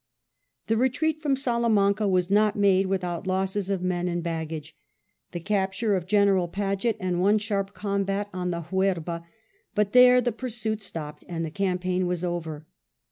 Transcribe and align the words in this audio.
The 0.65 0.77
retreat 0.77 1.21
from 1.21 1.35
Salamanca 1.35 2.07
was 2.07 2.31
not 2.31 2.55
made 2.55 2.87
without 2.87 3.27
losses 3.27 3.69
of 3.69 3.83
men 3.83 4.07
and 4.07 4.23
baggage, 4.23 4.75
the 5.31 5.39
capture 5.39 5.95
of 5.95 6.07
General 6.07 6.47
Paget, 6.47 6.97
and 6.99 7.21
one 7.21 7.37
sharp 7.37 7.75
combat 7.75 8.27
on 8.33 8.49
the 8.49 8.61
Huerba; 8.61 9.23
but 9.75 9.93
there 9.93 10.19
the 10.19 10.31
pursuit 10.31 10.81
stopped, 10.81 11.23
and 11.27 11.45
the 11.45 11.51
campaign 11.51 12.07
was 12.07 12.23
over. 12.23 12.65